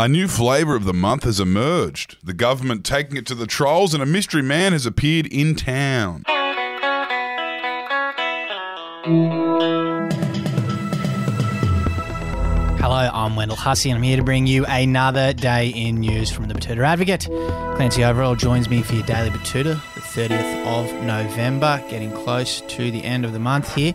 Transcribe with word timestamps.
A 0.00 0.06
new 0.06 0.28
flavour 0.28 0.76
of 0.76 0.84
the 0.84 0.94
month 0.94 1.24
has 1.24 1.40
emerged. 1.40 2.18
The 2.22 2.32
government 2.32 2.84
taking 2.84 3.16
it 3.16 3.26
to 3.26 3.34
the 3.34 3.48
trolls, 3.48 3.94
and 3.94 4.00
a 4.00 4.06
mystery 4.06 4.42
man 4.42 4.70
has 4.70 4.86
appeared 4.86 5.26
in 5.26 5.56
town. 5.56 6.22
Hello, 12.80 13.10
I'm 13.12 13.34
Wendell 13.34 13.56
Hussey, 13.56 13.90
and 13.90 13.96
I'm 13.96 14.04
here 14.04 14.16
to 14.16 14.22
bring 14.22 14.46
you 14.46 14.64
another 14.66 15.32
day 15.32 15.70
in 15.70 15.96
news 15.96 16.30
from 16.30 16.46
the 16.46 16.54
Betoota 16.54 16.86
Advocate. 16.86 17.24
Clancy 17.74 18.02
Overell 18.02 18.38
joins 18.38 18.70
me 18.70 18.82
for 18.82 18.94
your 18.94 19.04
daily 19.04 19.30
Betoota, 19.30 19.82
the 19.94 20.00
30th 20.00 20.64
of 20.64 21.02
November, 21.02 21.82
getting 21.90 22.12
close 22.12 22.60
to 22.60 22.92
the 22.92 23.02
end 23.02 23.24
of 23.24 23.32
the 23.32 23.40
month 23.40 23.74
here. 23.74 23.94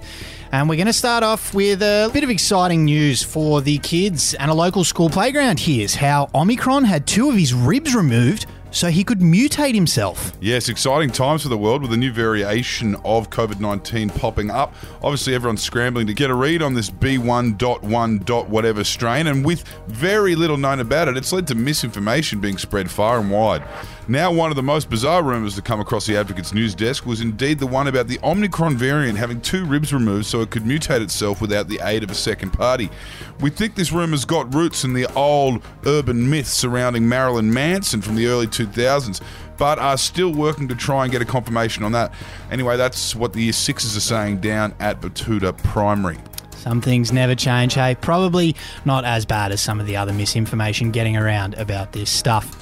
And 0.52 0.68
we're 0.68 0.76
going 0.76 0.88
to 0.88 0.94
start 0.94 1.24
off 1.24 1.54
with 1.54 1.82
a 1.82 2.12
bit 2.14 2.26
of 2.26 2.30
exciting 2.30 2.84
news 2.84 3.24
for 3.24 3.62
the 3.62 3.78
kids 3.78 4.34
and 4.34 4.52
a 4.52 4.54
local 4.54 4.84
school 4.84 5.10
playground. 5.10 5.62
Here's 5.62 5.96
how 5.96 6.30
Omicron 6.36 6.84
had 6.84 7.08
two 7.08 7.30
of 7.30 7.36
his 7.36 7.54
ribs 7.54 7.96
removed 7.96 8.48
so 8.74 8.90
he 8.90 9.04
could 9.04 9.20
mutate 9.20 9.76
himself. 9.76 10.34
Yes, 10.42 10.68
exciting 10.68 11.12
times 11.12 11.44
for 11.44 11.50
the 11.50 11.58
world 11.58 11.84
with 11.84 11.94
a 11.94 11.98
new 11.98 12.12
variation 12.12 12.96
of 13.06 13.30
COVID 13.30 13.60
19 13.60 14.10
popping 14.10 14.50
up. 14.50 14.74
Obviously, 15.02 15.36
everyone's 15.36 15.62
scrambling 15.62 16.08
to 16.08 16.14
get 16.14 16.30
a 16.30 16.34
read 16.34 16.62
on 16.62 16.74
this 16.74 16.90
B1.1. 16.90 18.48
whatever 18.50 18.84
strain, 18.84 19.28
and 19.28 19.46
with 19.46 19.64
very 19.88 20.36
little 20.36 20.58
known 20.58 20.80
about 20.80 21.08
it, 21.08 21.16
it's 21.16 21.32
led 21.32 21.48
to 21.48 21.56
misinformation 21.56 22.42
being 22.42 22.58
spread 22.58 22.90
far 22.92 23.20
and 23.20 23.32
wide. 23.32 23.64
Now, 24.08 24.34
one 24.34 24.50
of 24.50 24.58
the 24.58 24.64
most 24.64 24.90
bizarre 24.90 25.24
rumours 25.24 25.56
to 25.56 25.62
come 25.62 25.80
across 25.80 26.06
the 26.06 26.18
Advocate's 26.18 26.54
news 26.54 26.76
desk 26.76 27.06
was 27.06 27.22
indeed 27.22 27.58
the 27.58 27.68
one 27.68 27.88
about 27.88 28.10
the 28.10 28.20
Omicron 28.22 28.76
variant 28.76 29.18
having 29.18 29.40
two 29.40 29.64
ribs 29.64 29.94
removed 29.94 30.26
so 30.26 30.42
it 30.42 30.50
could 30.50 30.64
mutate 30.64 31.02
itself 31.02 31.40
without 31.40 31.70
the 31.70 31.80
aid 31.82 32.04
of 32.04 32.12
a 32.12 32.16
second 32.16 32.52
party. 32.52 32.90
We 33.40 33.50
think 33.50 33.76
this 33.76 33.94
rumour's 33.94 34.26
got 34.26 34.54
roots 34.54 34.84
in 34.84 34.92
the 34.92 35.06
old 35.14 35.64
urban 35.86 36.30
myths 36.30 36.52
surrounding 36.52 37.08
Marilyn 37.08 37.54
Manson 37.54 38.02
from 38.02 38.16
the 38.16 38.28
early 38.28 38.48
2000s, 38.48 38.63
but 39.58 39.80
are 39.80 39.98
still 39.98 40.34
working 40.34 40.68
to 40.68 40.76
try 40.76 41.04
and 41.04 41.12
get 41.12 41.22
a 41.22 41.26
confirmation 41.26 41.84
on 41.84 41.92
that. 41.94 42.14
Anyway, 42.52 42.78
that's 42.78 43.16
what 43.16 43.34
the 43.34 43.42
Year 43.42 43.54
Sixes 43.54 43.96
are 43.96 44.02
saying 44.02 44.40
down 44.40 44.74
at 44.80 45.02
Betoota 45.02 45.58
Primary. 45.64 46.18
Some 46.56 46.80
things 46.80 47.12
never 47.12 47.36
change, 47.36 47.74
hey? 47.74 47.96
Probably 47.96 48.56
not 48.86 49.04
as 49.04 49.26
bad 49.26 49.52
as 49.52 49.62
some 49.62 49.80
of 49.80 49.86
the 49.86 49.98
other 49.98 50.14
misinformation 50.14 50.92
getting 50.92 51.18
around 51.18 51.56
about 51.56 51.92
this 51.92 52.10
stuff. 52.10 52.58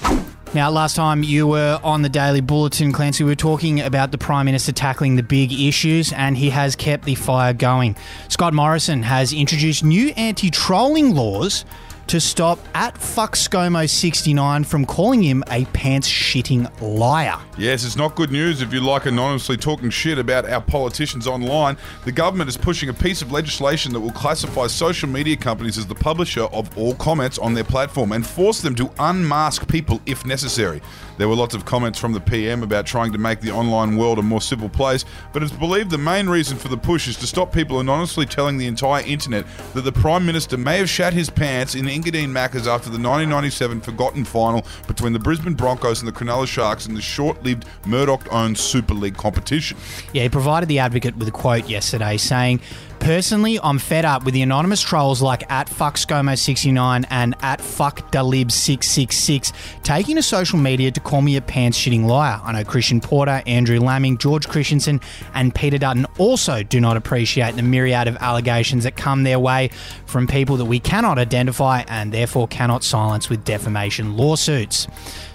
Now, 0.53 0.69
last 0.69 0.97
time 0.97 1.23
you 1.23 1.47
were 1.47 1.79
on 1.81 2.01
the 2.01 2.09
Daily 2.09 2.41
Bulletin, 2.41 2.91
Clancy, 2.91 3.23
we 3.23 3.31
were 3.31 3.35
talking 3.35 3.79
about 3.79 4.11
the 4.11 4.17
Prime 4.17 4.47
Minister 4.47 4.73
tackling 4.73 5.15
the 5.15 5.23
big 5.23 5.53
issues, 5.53 6.11
and 6.11 6.35
he 6.35 6.49
has 6.49 6.75
kept 6.75 7.05
the 7.05 7.15
fire 7.15 7.53
going. 7.53 7.95
Scott 8.27 8.53
Morrison 8.53 9.01
has 9.03 9.31
introduced 9.31 9.83
new 9.85 10.09
anti 10.17 10.49
trolling 10.49 11.15
laws 11.15 11.63
to 12.07 12.19
stop 12.19 12.59
at 12.73 12.95
FuckScomo69 12.95 14.65
from 14.65 14.85
calling 14.85 15.21
him 15.21 15.43
a 15.49 15.65
pants 15.65 16.07
shitting 16.07 16.69
liar. 16.81 17.39
Yes, 17.57 17.85
it's 17.85 17.95
not 17.95 18.15
good 18.15 18.31
news 18.31 18.61
if 18.61 18.73
you 18.73 18.81
like 18.81 19.05
anonymously 19.05 19.57
talking 19.57 19.89
shit 19.89 20.17
about 20.17 20.49
our 20.49 20.61
politicians 20.61 21.27
online. 21.27 21.77
The 22.05 22.11
government 22.11 22.49
is 22.49 22.57
pushing 22.57 22.89
a 22.89 22.93
piece 22.93 23.21
of 23.21 23.31
legislation 23.31 23.93
that 23.93 23.99
will 23.99 24.11
classify 24.11 24.67
social 24.67 25.09
media 25.09 25.37
companies 25.37 25.77
as 25.77 25.87
the 25.87 25.95
publisher 25.95 26.43
of 26.43 26.77
all 26.77 26.95
comments 26.95 27.37
on 27.37 27.53
their 27.53 27.63
platform 27.63 28.11
and 28.11 28.25
force 28.25 28.61
them 28.61 28.75
to 28.75 28.91
unmask 28.99 29.67
people 29.67 30.01
if 30.05 30.25
necessary. 30.25 30.81
There 31.17 31.29
were 31.29 31.35
lots 31.35 31.53
of 31.53 31.65
comments 31.65 31.99
from 31.99 32.13
the 32.13 32.19
PM 32.19 32.63
about 32.63 32.87
trying 32.87 33.11
to 33.11 33.19
make 33.19 33.41
the 33.41 33.51
online 33.51 33.95
world 33.95 34.17
a 34.17 34.23
more 34.23 34.41
civil 34.41 34.69
place, 34.69 35.05
but 35.33 35.43
it's 35.43 35.51
believed 35.51 35.91
the 35.91 35.97
main 35.99 36.27
reason 36.27 36.57
for 36.57 36.67
the 36.67 36.77
push 36.77 37.07
is 37.07 37.15
to 37.17 37.27
stop 37.27 37.53
people 37.53 37.79
anonymously 37.79 38.25
telling 38.25 38.57
the 38.57 38.65
entire 38.65 39.05
internet 39.05 39.45
that 39.75 39.81
the 39.81 39.91
Prime 39.91 40.25
Minister 40.25 40.57
may 40.57 40.79
have 40.79 40.89
shat 40.89 41.13
his 41.13 41.29
pants 41.29 41.75
in 41.75 41.87
Engadine 41.91 42.29
Maccas 42.29 42.67
after 42.67 42.89
the 42.89 42.97
1997 42.97 43.81
forgotten 43.81 44.25
final 44.25 44.65
between 44.87 45.13
the 45.13 45.19
Brisbane 45.19 45.53
Broncos 45.53 46.01
and 46.01 46.07
the 46.07 46.11
Cronulla 46.11 46.47
Sharks 46.47 46.85
in 46.85 46.93
the 46.93 47.01
short-lived 47.01 47.65
Murdoch-owned 47.85 48.57
Super 48.57 48.93
League 48.93 49.17
competition. 49.17 49.77
Yeah, 50.13 50.23
he 50.23 50.29
provided 50.29 50.69
the 50.69 50.79
advocate 50.79 51.15
with 51.17 51.27
a 51.27 51.31
quote 51.31 51.69
yesterday 51.69 52.17
saying, 52.17 52.61
Personally, 53.01 53.59
I'm 53.63 53.79
fed 53.79 54.05
up 54.05 54.23
with 54.25 54.35
the 54.35 54.43
anonymous 54.43 54.79
trolls 54.79 55.23
like 55.23 55.51
at 55.51 55.65
FuckScomo69 55.67 57.07
and 57.09 57.35
at 57.41 57.57
FuckDalib666 57.59 59.53
taking 59.81 60.17
to 60.17 60.21
social 60.21 60.59
media 60.59 60.91
to 60.91 60.99
call 60.99 61.23
me 61.23 61.35
a 61.35 61.41
pants 61.41 61.79
shitting 61.79 62.05
liar. 62.05 62.39
I 62.43 62.51
know 62.51 62.63
Christian 62.63 63.01
Porter, 63.01 63.41
Andrew 63.47 63.79
Laming, 63.79 64.19
George 64.19 64.47
Christensen, 64.47 65.01
and 65.33 65.53
Peter 65.55 65.79
Dutton 65.79 66.05
also 66.19 66.61
do 66.61 66.79
not 66.79 66.95
appreciate 66.95 67.55
the 67.55 67.63
myriad 67.63 68.07
of 68.07 68.17
allegations 68.17 68.83
that 68.83 68.97
come 68.97 69.23
their 69.23 69.39
way 69.39 69.71
from 70.05 70.27
people 70.27 70.57
that 70.57 70.65
we 70.65 70.79
cannot 70.79 71.17
identify 71.17 71.83
and 71.87 72.13
therefore 72.13 72.47
cannot 72.47 72.83
silence 72.83 73.31
with 73.31 73.43
defamation 73.43 74.15
lawsuits. 74.15 74.87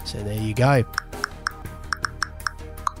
So 0.05 0.23
there 0.23 0.41
you 0.41 0.53
go. 0.53 0.85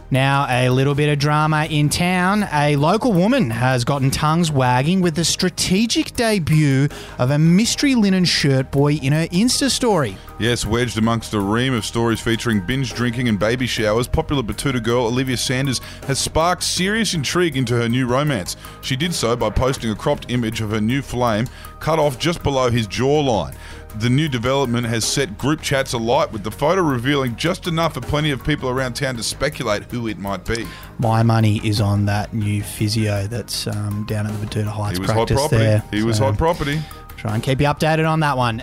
Now, 0.09 0.47
a 0.49 0.69
little 0.69 0.95
bit 0.95 1.09
of 1.09 1.19
drama 1.19 1.65
in 1.69 1.89
town. 1.89 2.47
A 2.53 2.77
local 2.77 3.11
woman 3.11 3.49
has 3.49 3.83
gotten 3.83 4.09
tongues 4.09 4.49
wagging 4.49 5.01
with 5.01 5.15
the 5.15 5.25
strategic 5.25 6.15
debut 6.15 6.87
of 7.19 7.29
a 7.29 7.37
mystery 7.37 7.93
linen 7.93 8.23
shirt 8.23 8.71
boy 8.71 8.93
in 8.93 9.11
her 9.11 9.27
Insta 9.27 9.69
story. 9.69 10.15
Yes, 10.39 10.67
wedged 10.67 10.99
amongst 10.99 11.33
a 11.33 11.39
ream 11.39 11.73
of 11.73 11.83
stories 11.83 12.19
featuring 12.19 12.63
binge 12.63 12.93
drinking 12.93 13.27
and 13.27 13.39
baby 13.39 13.65
showers, 13.65 14.07
popular 14.07 14.43
Betoota 14.43 14.81
girl 14.81 15.05
Olivia 15.07 15.35
Sanders 15.35 15.79
has 16.05 16.19
sparked 16.19 16.61
serious 16.61 17.15
intrigue 17.15 17.57
into 17.57 17.73
her 17.75 17.89
new 17.89 18.05
romance. 18.05 18.55
She 18.81 18.95
did 18.95 19.15
so 19.15 19.35
by 19.35 19.49
posting 19.49 19.89
a 19.89 19.95
cropped 19.95 20.29
image 20.29 20.61
of 20.61 20.69
her 20.69 20.79
new 20.81 21.01
flame 21.01 21.47
cut 21.79 21.97
off 21.97 22.19
just 22.19 22.43
below 22.43 22.69
his 22.69 22.87
jawline. 22.87 23.55
The 23.95 24.11
new 24.11 24.29
development 24.29 24.85
has 24.85 25.05
set 25.05 25.39
group 25.39 25.59
chats 25.61 25.93
alight 25.93 26.31
with 26.31 26.43
the 26.43 26.51
photo 26.51 26.83
revealing 26.83 27.35
just 27.35 27.65
enough 27.65 27.95
for 27.95 28.01
plenty 28.01 28.29
of 28.29 28.43
people 28.43 28.69
around 28.69 28.93
town 28.93 29.15
to 29.15 29.23
speculate 29.23 29.85
who 29.85 30.07
it 30.07 30.19
might 30.19 30.45
be. 30.45 30.67
My 30.99 31.23
money 31.23 31.61
is 31.67 31.81
on 31.81 32.05
that 32.05 32.31
new 32.35 32.61
physio 32.61 33.25
that's 33.25 33.65
um, 33.65 34.05
down 34.07 34.27
at 34.27 34.39
the 34.39 34.45
Betoota 34.45 34.67
Heights 34.67 34.97
He 34.97 35.01
was 35.01 35.09
hot 35.09 35.29
property. 35.29 35.57
there. 35.57 35.83
He 35.91 36.03
was 36.03 36.19
hot 36.19 36.37
property. 36.37 36.79
Try 37.15 37.33
and 37.33 37.41
keep 37.41 37.59
you 37.59 37.65
updated 37.65 38.07
on 38.07 38.19
that 38.19 38.37
one. 38.37 38.61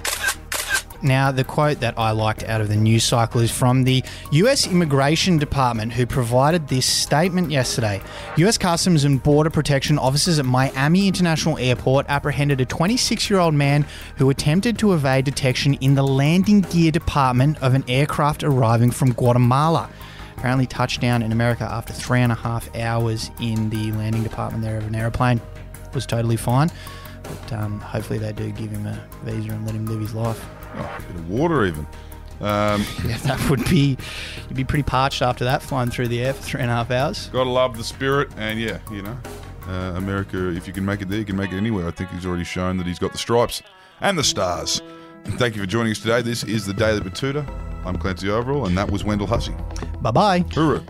Now, 1.05 1.31
the 1.31 1.45
quote 1.45 1.81
that 1.81 1.99
I 1.99 2.13
liked 2.13 2.45
out 2.45 2.63
of 2.63 2.69
the 2.69 2.77
news 2.77 3.05
cycle 3.05 3.43
is 3.43 3.51
from 3.51 3.85
the 3.85 4.03
US 4.31 4.67
Immigration 4.67 5.37
Department, 5.37 5.93
who 5.93 6.07
provided 6.07 6.69
this 6.69 6.87
statement 6.87 7.51
yesterday. 7.51 8.01
US 8.39 8.57
Customs 8.57 9.05
and 9.05 9.23
Border 9.23 9.51
Protection 9.51 9.99
officers 9.99 10.39
at 10.39 10.47
Miami 10.47 11.07
International 11.07 11.59
Airport 11.59 12.07
apprehended 12.09 12.63
a 12.63 12.65
26 12.65 13.29
year 13.29 13.39
old 13.39 13.53
man 13.53 13.85
who 14.17 14.31
attempted 14.31 14.79
to 14.79 14.95
evade 14.95 15.27
detection 15.27 15.75
in 15.75 15.95
the 15.95 16.03
landing 16.03 16.63
gear 16.63 16.91
department 16.91 17.63
of 17.63 17.75
an 17.75 17.85
aircraft 17.87 18.43
arriving 18.43 18.91
from 18.91 19.13
Guatemala. 19.13 19.91
Apparently, 20.39 20.67
touchdown 20.67 21.21
in 21.23 21.33
America 21.33 21.65
after 21.65 21.93
three 21.93 22.21
and 22.21 22.33
a 22.33 22.35
half 22.35 22.75
hours 22.77 23.31
in 23.43 23.69
the 23.69 23.93
landing 23.93 24.23
department 24.23 24.65
there 24.65 24.79
of 24.79 24.87
an 24.87 24.95
aeroplane 24.95 25.39
was 25.93 26.07
totally 26.07 26.39
fine. 26.39 26.71
But 27.23 27.53
um, 27.53 27.79
hopefully, 27.81 28.19
they 28.19 28.33
do 28.33 28.51
give 28.53 28.71
him 28.71 28.87
a 28.87 28.99
visa 29.23 29.53
and 29.53 29.67
let 29.67 29.75
him 29.75 29.85
live 29.85 30.01
his 30.01 30.15
life. 30.15 30.43
Oh, 30.77 30.97
a 30.99 31.03
bit 31.03 31.17
of 31.17 31.29
water 31.31 31.65
even. 31.67 31.87
Um, 32.41 32.85
Yeah, 33.07 33.17
that 33.19 33.49
would 33.49 33.65
be 33.71 33.97
you'd 34.49 34.57
be 34.57 34.65
pretty 34.65 34.83
parched 34.83 35.23
after 35.23 35.45
that 35.45 35.63
flying 35.63 35.91
through 35.91 36.09
the 36.09 36.23
air 36.25 36.35
for 36.35 36.43
three 36.43 36.61
and 36.61 36.71
a 36.71 36.75
half 36.75 36.91
hours. 36.91 37.29
gotta 37.33 37.49
love 37.51 37.77
the 37.77 37.85
spirit, 37.85 38.31
and 38.37 38.59
yeah, 38.61 38.79
you 38.91 39.03
know, 39.03 39.17
uh, 39.69 39.93
America. 39.97 40.49
If 40.51 40.67
you 40.67 40.73
can 40.73 40.85
make 40.85 41.01
it 41.01 41.09
there, 41.09 41.19
you 41.19 41.25
can 41.25 41.37
make 41.37 41.53
it 41.53 41.57
anywhere. 41.57 41.87
I 41.87 41.91
think 41.93 42.11
he's 42.11 42.27
already 42.27 42.45
shown 42.45 42.77
that 42.79 42.87
he's 42.87 42.99
got 42.99 43.13
the 43.13 43.19
stripes 43.19 43.63
and 44.01 44.19
the 44.19 44.25
stars. 44.25 44.83
Thank 45.25 45.55
you 45.57 45.63
for 45.63 45.67
joining 45.67 45.93
us 45.93 46.01
today. 46.01 46.21
This 46.23 46.43
is 46.45 46.67
the 46.67 46.75
Daily 46.75 47.01
Betoota. 47.01 47.47
I'm 47.87 47.97
Clancy 47.97 48.27
Overell, 48.27 48.67
and 48.67 48.77
that 48.77 48.91
was 48.91 49.05
Wendell 49.05 49.27
Hussey. 49.27 49.55
Bye 50.01 50.11
bye. 50.11 50.41
Hoorah. 50.53 50.83